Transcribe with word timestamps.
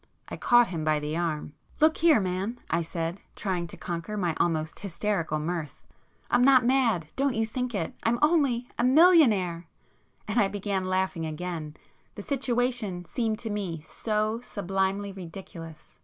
I 0.29 0.35
caught 0.35 0.69
him 0.69 0.83
by 0.83 0.99
the 0.99 1.15
arm. 1.15 1.53
"Look 1.79 1.97
here 1.97 2.19
man," 2.19 2.59
I 2.71 2.81
said, 2.81 3.19
trying 3.35 3.67
to 3.67 3.77
conquer 3.77 4.17
my 4.17 4.33
almost 4.39 4.79
hysterical 4.79 5.37
mirth—"I'm 5.37 6.43
not 6.43 6.65
mad—don't 6.65 7.35
you 7.35 7.45
think 7.45 7.75
it,—I'm 7.75 8.17
only 8.19 8.67
a—millionaire!" 8.79 9.67
And 10.27 10.39
I 10.39 10.47
began 10.47 10.85
laughing 10.85 11.27
again; 11.27 11.75
the 12.15 12.23
situation 12.23 13.05
seemed 13.05 13.37
to 13.45 13.51
me 13.51 13.83
so 13.85 14.41
sublimely 14.43 15.11
ridiculous. 15.11 15.97